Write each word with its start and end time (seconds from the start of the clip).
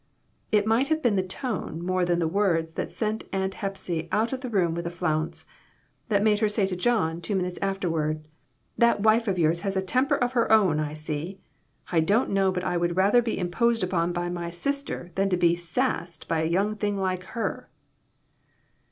It 0.51 0.65
might 0.65 0.87
have 0.87 1.03
been 1.03 1.15
the 1.15 1.21
tone 1.21 1.79
more 1.85 2.05
than 2.05 2.17
the 2.17 2.27
words 2.27 2.73
that 2.73 2.91
sent 2.91 3.23
Aunt 3.31 3.53
Hepsy 3.53 4.09
out 4.11 4.33
of 4.33 4.41
the 4.41 4.49
room 4.49 4.73
with 4.73 4.87
a 4.87 4.89
flounce; 4.89 5.45
that 6.09 6.23
made 6.23 6.39
her 6.39 6.49
say 6.49 6.65
to 6.65 6.75
John, 6.75 7.21
two 7.21 7.35
min 7.35 7.45
utes 7.45 7.59
afterward 7.61 8.25
"That 8.79 9.01
wife 9.01 9.27
of 9.27 9.37
yours 9.37 9.59
has 9.59 9.77
a 9.77 9.81
tem 9.83 10.07
per 10.07 10.15
of 10.15 10.31
her 10.31 10.51
own, 10.51 10.79
I 10.79 10.93
see. 10.93 11.39
I 11.91 11.99
don't 11.99 12.31
know 12.31 12.51
but 12.51 12.63
I 12.63 12.77
would 12.77 12.97
rather 12.97 13.21
be 13.21 13.37
imposed 13.37 13.83
upon 13.83 14.11
by 14.11 14.27
my 14.27 14.49
sister 14.49 15.11
than 15.13 15.29
to 15.29 15.37
be 15.37 15.53
'sassed' 15.53 16.27
by 16.27 16.41
a 16.41 16.45
young 16.45 16.77
thing 16.77 16.97
like 16.97 17.21
her." 17.37 17.69